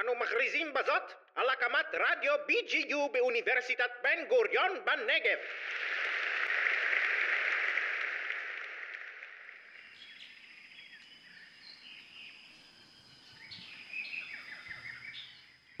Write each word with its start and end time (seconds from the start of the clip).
אנו 0.00 0.14
מכריזים 0.14 0.74
בזאת 0.74 1.12
על 1.34 1.46
הקמת 1.50 1.86
רדיו 1.94 2.34
BGU 2.48 3.12
באוניברסיטת 3.12 3.90
בן 4.02 4.28
גוריון 4.28 4.70
בנגב. 4.86 5.38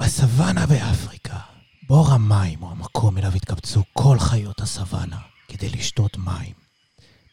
בסוואנה 0.00 0.66
באפריקה, 0.66 1.36
בור 1.82 2.06
המים 2.14 2.58
הוא 2.58 2.70
המקום 2.70 3.18
אליו 3.18 3.30
התקבצו 3.36 3.82
כל 3.92 4.16
חיות 4.18 4.60
הסוואנה 4.60 5.20
כדי 5.48 5.68
לשתות 5.68 6.16
מים. 6.16 6.54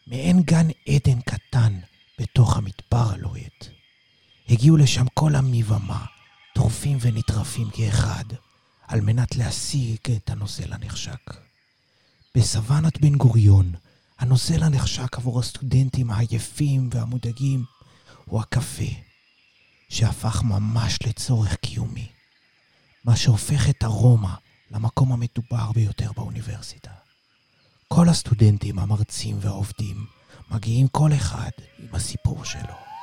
מעין 0.06 0.42
גן 0.42 0.66
עדן 0.88 1.20
קטן 1.20 1.72
בתוך 2.20 2.56
המדבר 2.56 3.14
הלוהט. 3.14 3.66
הגיעו 4.48 4.76
לשם 4.76 5.04
כל 5.14 5.30
עמי 5.38 5.62
ומה, 5.62 6.13
טורפים 6.64 6.98
ונטרפים 7.00 7.70
כאחד, 7.70 8.24
על 8.88 9.00
מנת 9.00 9.36
להשיג 9.36 9.98
את 10.16 10.30
הנוזל 10.30 10.72
הנחשק. 10.72 11.34
בסוואנת 12.34 13.00
בן 13.00 13.14
גוריון, 13.14 13.72
הנוזל 14.18 14.62
הנחשק 14.62 15.18
עבור 15.18 15.40
הסטודנטים 15.40 16.10
העייפים 16.10 16.88
והמודאגים 16.92 17.64
הוא 18.24 18.40
הקפה, 18.40 18.92
שהפך 19.88 20.42
ממש 20.42 20.98
לצורך 21.06 21.54
קיומי, 21.54 22.08
מה 23.04 23.16
שהופך 23.16 23.68
את 23.68 23.84
ארומה 23.84 24.34
למקום 24.70 25.12
המדובר 25.12 25.72
ביותר 25.72 26.12
באוניברסיטה. 26.12 26.90
כל 27.88 28.08
הסטודנטים, 28.08 28.78
המרצים 28.78 29.38
והעובדים 29.40 30.06
מגיעים 30.50 30.88
כל 30.88 31.12
אחד 31.12 31.50
עם 31.78 31.94
הסיפור 31.94 32.44
שלו. 32.44 32.93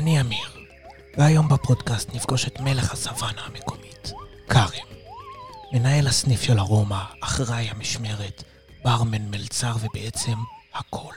אני 0.00 0.20
אמיר, 0.20 0.48
והיום 1.18 1.48
בפודקאסט 1.48 2.14
נפגוש 2.14 2.46
את 2.46 2.60
מלך 2.60 2.92
הסוואנה 2.92 3.42
המקומית, 3.42 4.12
כרם. 4.48 4.86
מנהל 5.72 6.06
הסניף 6.06 6.42
של 6.42 6.58
ארומה, 6.58 7.04
אחראי 7.22 7.68
המשמרת, 7.70 8.42
ברמן 8.84 9.22
מלצר 9.30 9.72
ובעצם 9.80 10.32
הכל. 10.74 11.12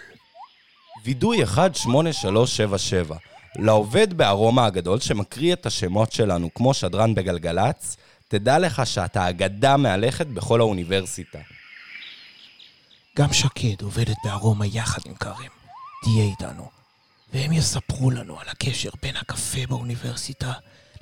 וידוי 1.06 1.38
18377 1.45 3.16
לעובד 3.56 4.14
בארומה 4.14 4.66
הגדול 4.66 5.00
שמקריא 5.00 5.53
את 5.53 5.66
השמות 5.66 6.12
שלנו 6.12 6.53
כמו 6.53 6.73
שדרן 6.73 7.16
בגלגלצ, 7.16 7.97
תדע 8.28 8.59
לך 8.59 8.81
שאתה 8.86 9.30
אגדה 9.30 9.78
מהלכת 9.78 10.28
בכל 10.28 10.59
האוניברסיטה. 10.59 11.40
גם 13.18 13.34
שקד 13.34 13.81
עובדת 13.81 14.18
בארומה 14.23 14.66
יחד 14.66 15.02
עם 15.06 15.16
כרם. 15.16 15.52
תהיה 16.03 16.23
איתנו. 16.23 16.83
והם 17.34 17.52
יספרו 17.52 18.12
לנו 18.12 18.39
על 18.39 18.50
הקשר 18.50 18.89
בין 19.02 19.16
הקפה 19.16 19.67
באוניברסיטה 19.70 20.53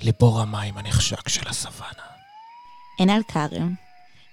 לבור 0.02 0.40
המים 0.40 0.78
הנחשק 0.78 1.28
של 1.28 1.48
הסוואנה. 1.48 2.02
אין 2.98 3.10
על 3.10 3.22
כרם. 3.28 3.74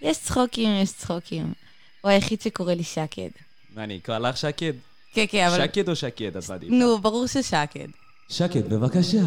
יש 0.02 0.18
צחוקים, 0.18 0.70
יש 0.76 0.94
צחוקים. 0.94 1.54
הוא 2.02 2.12
היחיד 2.12 2.42
שקורא 2.42 2.74
לי 2.74 2.84
שקד. 2.84 3.30
מה, 3.76 3.84
אני 3.84 3.98
אקרא 3.98 4.18
לך 4.18 4.38
שקד? 4.38 4.74
כן, 5.14 5.26
כן, 5.30 5.48
אבל... 5.48 5.68
שקד 5.68 5.90
או 5.90 5.96
שקד, 5.96 6.38
את 6.38 6.50
מעדיפה? 6.50 6.74
נו, 6.76 7.00
ברור 7.02 7.28
ששקד. 7.28 7.88
שקד, 8.30 8.74
בבקשה. 8.74 9.22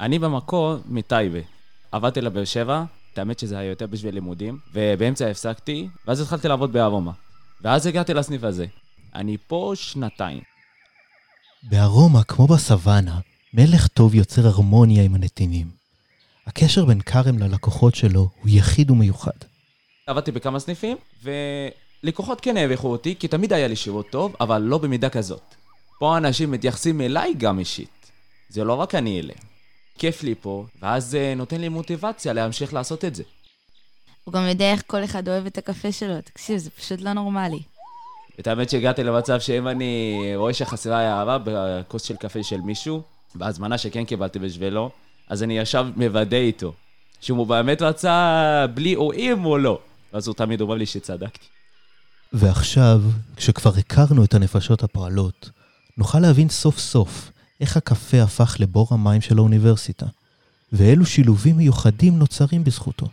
אני 0.00 0.18
במקור 0.18 0.76
מטייבה. 0.86 1.38
עבדתי 1.92 2.20
לבאר 2.20 2.44
שבע, 2.44 2.84
את 3.12 3.18
האמת 3.18 3.38
שזה 3.38 3.58
היה 3.58 3.70
יותר 3.70 3.86
בשביל 3.86 4.14
לימודים, 4.14 4.58
ובאמצע 4.72 5.26
הפסקתי, 5.26 5.88
ואז 6.06 6.20
התחלתי 6.20 6.48
לעבוד 6.48 6.72
בארומה. 6.72 7.12
ואז 7.62 7.86
הגעתי 7.86 8.14
לסניף 8.14 8.44
הזה. 8.44 8.66
אני 9.14 9.36
פה 9.46 9.72
שנתיים. 9.74 10.40
בארומה, 11.62 12.24
כמו 12.24 12.46
בסוואנה, 12.46 13.20
מלך 13.54 13.86
טוב 13.88 14.14
יוצר 14.14 14.46
הרמוניה 14.46 15.02
עם 15.02 15.14
הנתינים. 15.14 15.66
הקשר 16.46 16.84
בין 16.84 17.00
כרם 17.00 17.38
ללקוחות 17.38 17.94
שלו 17.94 18.28
הוא 18.40 18.48
יחיד 18.48 18.90
ומיוחד. 18.90 19.38
עבדתי 20.06 20.32
בכמה 20.32 20.60
סניפים, 20.60 20.96
ולקוחות 21.22 22.40
כן 22.40 22.56
העריכו 22.56 22.88
אותי, 22.88 23.14
כי 23.18 23.28
תמיד 23.28 23.52
היה 23.52 23.68
לי 23.68 23.76
שירות 23.76 24.10
טוב, 24.10 24.36
אבל 24.40 24.62
לא 24.62 24.78
במידה 24.78 25.08
כזאת. 25.08 25.54
פה 25.98 26.16
אנשים 26.16 26.50
מתייחסים 26.50 27.00
אליי 27.00 27.34
גם 27.38 27.58
אישית. 27.58 28.10
זה 28.48 28.64
לא 28.64 28.74
רק 28.74 28.94
אני 28.94 29.20
אלה. 29.20 29.32
כיף 29.98 30.22
לי 30.22 30.34
פה, 30.40 30.66
ואז 30.82 31.04
זה 31.04 31.34
נותן 31.36 31.60
לי 31.60 31.68
מוטיבציה 31.68 32.32
להמשיך 32.32 32.74
לעשות 32.74 33.04
את 33.04 33.14
זה. 33.14 33.22
הוא 34.24 34.34
גם 34.34 34.48
יודע 34.48 34.72
איך 34.72 34.82
כל 34.86 35.04
אחד 35.04 35.28
אוהב 35.28 35.46
את 35.46 35.58
הקפה 35.58 35.92
שלו. 35.92 36.20
תקשיב, 36.20 36.56
זה 36.56 36.70
פשוט 36.70 37.00
לא 37.00 37.12
נורמלי. 37.12 37.62
את 38.40 38.46
האמת 38.46 38.70
שהגעתי 38.70 39.04
למצב 39.04 39.40
שאם 39.40 39.68
אני 39.68 40.32
רואה 40.36 40.54
שחסרה 40.54 40.98
הערה 40.98 41.38
בכוס 41.44 42.02
של 42.02 42.16
קפה 42.16 42.42
של 42.42 42.60
מישהו, 42.60 43.02
בהזמנה 43.34 43.78
שכן 43.78 44.04
קיבלתי 44.04 44.38
בשבילו, 44.38 44.90
אז 45.28 45.42
אני 45.42 45.58
ישר 45.58 45.82
מוודא 45.96 46.36
איתו, 46.36 46.72
שהוא 47.20 47.46
באמת 47.46 47.82
רצה 47.82 48.66
בלי 48.74 48.96
או 48.96 49.12
עם 49.12 49.44
או 49.44 49.58
לא. 49.58 49.78
ואז 50.12 50.26
הוא 50.26 50.34
תמיד 50.34 50.60
אומר 50.60 50.74
לי 50.74 50.86
שצדקתי. 50.86 51.46
ועכשיו, 52.32 53.02
כשכבר 53.36 53.70
הכרנו 53.78 54.24
את 54.24 54.34
הנפשות 54.34 54.82
הפועלות, 54.82 55.50
נוכל 55.96 56.20
להבין 56.20 56.48
סוף 56.48 56.78
סוף 56.78 57.30
איך 57.60 57.76
הקפה 57.76 58.22
הפך 58.22 58.56
לבור 58.58 58.88
המים 58.90 59.20
של 59.20 59.38
האוניברסיטה, 59.38 60.06
ואילו 60.72 61.06
שילובים 61.06 61.56
מיוחדים 61.56 62.18
נוצרים 62.18 62.64
בזכותו. 62.64 63.06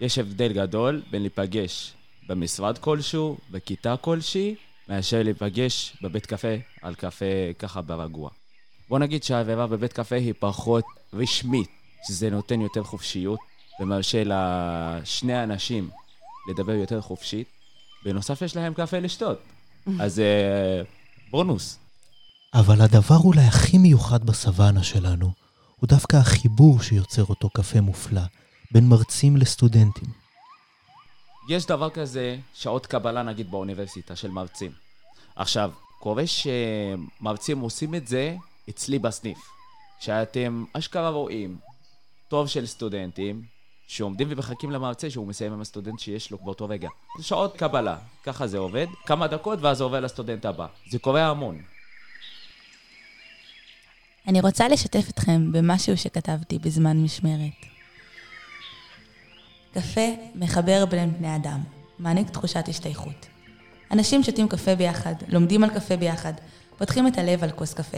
יש 0.00 0.18
הבדל 0.18 0.52
גדול 0.52 1.02
בין 1.10 1.22
להיפגש 1.22 1.92
במשרד 2.28 2.78
כלשהו, 2.78 3.38
בכיתה 3.50 3.96
כלשהי, 3.96 4.54
מאשר 4.88 5.22
להיפגש 5.22 5.96
בבית 6.02 6.26
קפה 6.26 6.54
על 6.82 6.94
קפה 6.94 7.24
ככה 7.58 7.80
ברגוע. 7.82 8.30
בוא 8.88 8.98
נגיד 8.98 9.22
שהעבירה 9.22 9.66
בבית 9.66 9.92
קפה 9.92 10.16
היא 10.16 10.34
פחות 10.38 10.84
רשמית, 11.12 11.68
שזה 12.08 12.30
נותן 12.30 12.60
יותר 12.60 12.84
חופשיות, 12.84 13.38
ומרשה 13.80 14.22
לשני 14.24 15.42
אנשים 15.42 15.90
לדבר 16.50 16.72
יותר 16.72 17.00
חופשית. 17.00 17.48
בנוסף 18.04 18.42
יש 18.42 18.56
להם 18.56 18.74
קפה 18.74 18.98
לשתות. 18.98 19.38
אז 20.00 20.20
אה, 20.20 20.82
בונוס. 21.30 21.78
אבל 22.54 22.80
הדבר 22.80 23.16
אולי 23.24 23.44
הכי 23.44 23.78
מיוחד 23.78 24.26
בסוואנה 24.26 24.82
שלנו, 24.82 25.32
הוא 25.76 25.88
דווקא 25.88 26.16
החיבור 26.16 26.82
שיוצר 26.82 27.24
אותו 27.24 27.50
קפה 27.50 27.80
מופלא, 27.80 28.22
בין 28.72 28.88
מרצים 28.88 29.36
לסטודנטים. 29.36 30.25
יש 31.48 31.66
דבר 31.66 31.90
כזה, 31.90 32.38
שעות 32.54 32.86
קבלה 32.86 33.22
נגיד 33.22 33.50
באוניברסיטה 33.50 34.16
של 34.16 34.30
מרצים. 34.30 34.72
עכשיו, 35.36 35.70
קורה 35.98 36.24
שמרצים 36.26 37.60
עושים 37.60 37.94
את 37.94 38.08
זה 38.08 38.36
אצלי 38.68 38.98
בסניף. 38.98 39.38
שאתם 40.00 40.64
אשכרה 40.72 41.08
רואים 41.08 41.56
טוב 42.28 42.46
של 42.48 42.66
סטודנטים 42.66 43.42
שעומדים 43.86 44.28
ומחכים 44.30 44.70
למרצה 44.70 45.10
שהוא 45.10 45.26
מסיים 45.26 45.52
עם 45.52 45.60
הסטודנט 45.60 45.98
שיש 45.98 46.30
לו 46.30 46.38
באותו 46.38 46.68
רגע. 46.68 46.88
שעות 47.20 47.56
קבלה, 47.56 47.98
ככה 48.24 48.46
זה 48.46 48.58
עובד, 48.58 48.86
כמה 49.06 49.26
דקות 49.26 49.58
ואז 49.62 49.78
זה 49.78 49.84
עובר 49.84 50.00
לסטודנט 50.00 50.44
הבא. 50.44 50.66
זה 50.90 50.98
קורה 50.98 51.26
המון. 51.26 51.62
אני 54.28 54.40
רוצה 54.40 54.68
לשתף 54.68 55.08
אתכם 55.08 55.52
במשהו 55.52 55.96
שכתבתי 55.96 56.58
בזמן 56.58 56.96
משמרת. 56.96 57.75
קפה 59.76 60.06
מחבר 60.34 60.86
בין 60.86 61.12
בני 61.18 61.36
אדם, 61.36 61.60
מעניק 61.98 62.30
תחושת 62.30 62.68
השתייכות. 62.68 63.26
אנשים 63.92 64.22
שותים 64.22 64.48
קפה 64.48 64.74
ביחד, 64.74 65.14
לומדים 65.28 65.64
על 65.64 65.70
קפה 65.70 65.96
ביחד, 65.96 66.32
פותחים 66.78 67.06
את 67.06 67.18
הלב 67.18 67.44
על 67.44 67.50
כוס 67.50 67.74
קפה. 67.74 67.96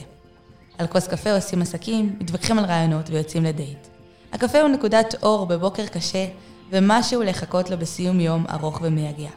על 0.79 0.87
כוס 0.87 1.09
קפה 1.09 1.33
עושים 1.33 1.63
עסקים, 1.63 2.17
מתווכחים 2.21 2.59
על 2.59 2.65
רעיונות 2.65 3.11
ויוצאים 3.11 3.45
לדייט. 3.45 3.87
הקפה 4.33 4.61
הוא 4.61 4.69
נקודת 4.69 5.15
אור 5.23 5.47
בבוקר 5.47 5.87
קשה, 5.87 6.27
ומשהו 6.71 7.23
לחכות 7.23 7.71
לו 7.71 7.79
בסיום 7.79 8.21
יום 8.21 8.45
ארוך 8.51 8.79
ומייגע. 8.83 9.31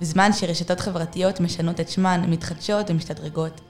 בזמן 0.00 0.32
שרשתות 0.32 0.80
חברתיות 0.80 1.40
משנות 1.40 1.80
את 1.80 1.88
שמן, 1.88 2.24
מתחדשות 2.28 2.90
ומשתדרגות, 2.90 3.60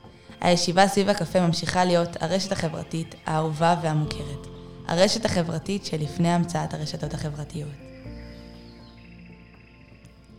הישיבה 0.40 0.88
סביב 0.88 1.08
הקפה 1.08 1.40
ממשיכה 1.40 1.84
להיות 1.84 2.22
הרשת 2.22 2.52
החברתית 2.52 3.14
האהובה 3.26 3.76
והמוכרת. 3.82 4.46
הרשת 4.86 5.24
החברתית 5.24 5.86
שלפני 5.86 6.28
המצאת 6.28 6.74
הרשתות 6.74 7.14
החברתיות. 7.14 7.87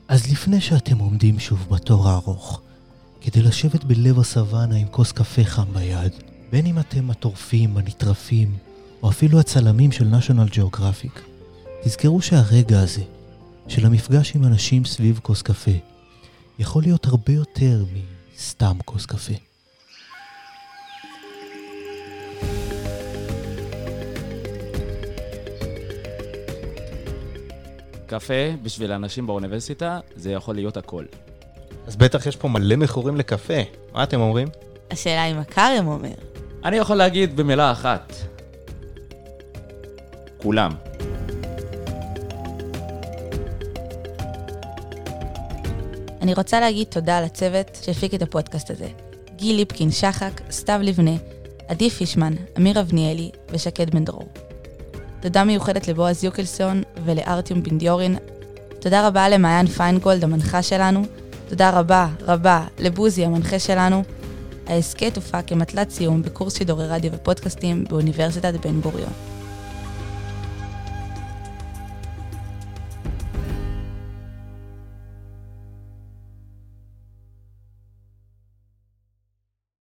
אז 0.09 0.31
לפני 0.31 0.61
שאתם 0.61 0.97
עומדים 0.97 1.39
שוב 1.39 1.67
בתור 1.69 2.09
הארוך, 2.09 2.61
כדי 3.21 3.41
לשבת 3.41 3.83
בלב 3.83 4.19
הסוואנה 4.19 4.75
עם 4.75 4.87
כוס 4.87 5.11
קפה 5.11 5.43
חם 5.43 5.73
ביד, 5.73 6.11
בין 6.51 6.65
אם 6.65 6.79
אתם 6.79 7.09
הטורפים, 7.09 7.77
הנטרפים, 7.77 8.57
או 9.03 9.09
אפילו 9.09 9.39
הצלמים 9.39 9.91
של 9.91 10.13
national 10.15 10.53
geographic, 10.53 11.19
תזכרו 11.83 12.21
שהרגע 12.21 12.79
הזה, 12.79 13.01
של 13.67 13.85
המפגש 13.85 14.35
עם 14.35 14.45
אנשים 14.45 14.85
סביב 14.85 15.19
כוס 15.23 15.41
קפה, 15.41 15.71
יכול 16.59 16.83
להיות 16.83 17.05
הרבה 17.05 17.33
יותר 17.33 17.85
מסתם 18.35 18.77
כוס 18.85 19.05
קפה. 19.05 19.48
קפה 28.09 28.33
בשביל 28.63 28.91
אנשים 28.91 29.27
באוניברסיטה, 29.27 29.99
זה 30.15 30.31
יכול 30.31 30.55
להיות 30.55 30.77
הכל. 30.77 31.05
אז 31.87 31.95
בטח 31.95 32.25
יש 32.25 32.35
פה 32.35 32.47
מלא 32.47 32.75
מכורים 32.75 33.17
לקפה. 33.17 33.53
מה 33.93 34.03
אתם 34.03 34.19
אומרים? 34.19 34.47
השאלה 34.91 35.23
היא 35.23 35.35
מה 35.35 35.43
כרם 35.43 35.87
אומר. 35.87 36.13
אני 36.65 36.77
יכול 36.77 36.95
להגיד 36.95 37.35
במילה 37.35 37.71
אחת. 37.71 38.13
כולם. 40.37 40.71
אני 46.21 46.33
רוצה 46.33 46.59
להגיד 46.59 46.87
תודה 46.87 47.21
לצוות 47.21 47.79
שהפיק 47.81 48.13
את 48.13 48.21
הפודקאסט 48.21 48.71
הזה. 48.71 48.87
גיל 49.35 49.55
ליפקין 49.55 49.91
שחק, 49.91 50.41
סתיו 50.51 50.79
לבנה, 50.83 51.15
עדי 51.67 51.89
פישמן, 51.89 52.33
אמיר 52.57 52.79
אבניאלי 52.79 53.31
ושקד 53.49 53.89
בן 53.89 54.05
דרור. 54.05 54.29
תודה 55.21 55.43
מיוחדת 55.43 55.87
לבועז 55.87 56.23
יוקלסון 56.23 56.83
ולארטיום 57.09 57.63
בנדיורין. 57.63 58.17
תודה 58.79 59.07
רבה 59.07 59.29
למעיין 59.29 59.67
פיינגולד, 59.67 60.23
המנחה 60.23 60.61
שלנו. 60.61 61.01
תודה 61.49 61.69
רבה 61.69 62.07
רבה 62.21 62.65
לבוזי, 62.79 63.25
המנחה 63.25 63.59
שלנו. 63.59 64.03
ההסכת 64.67 65.15
הופק 65.15 65.47
כמטלת 65.47 65.89
סיום 65.89 66.21
בקורס 66.21 66.57
שידורי 66.57 66.87
רדיו 66.87 67.11
ופודקאסטים 67.13 67.85
באוניברסיטת 67.89 68.65
בן 68.65 68.81
גוריון. 68.81 69.38